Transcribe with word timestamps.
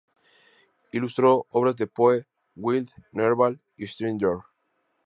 Ilustró 0.93 1.45
obras 1.51 1.75
de 1.75 1.85
Poe, 1.85 2.25
Wilde, 2.55 2.91
Nerval 3.11 3.61
y 3.77 3.83
Strindberg. 3.85 4.41